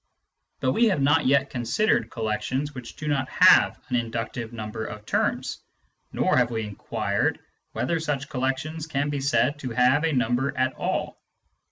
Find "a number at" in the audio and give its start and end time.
10.03-10.73